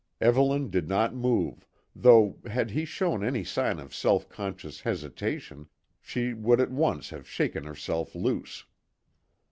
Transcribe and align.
Evelyn 0.19 0.71
did 0.71 0.89
not 0.89 1.13
move, 1.13 1.67
though 1.95 2.39
had 2.47 2.71
he 2.71 2.85
shown 2.85 3.23
any 3.23 3.43
sign 3.43 3.77
of 3.79 3.93
self 3.93 4.27
conscious 4.27 4.79
hesitation 4.81 5.67
she 6.01 6.33
would 6.33 6.59
at 6.59 6.71
once 6.71 7.11
have 7.11 7.29
shaken 7.29 7.65
herself 7.65 8.15
loose. 8.15 8.65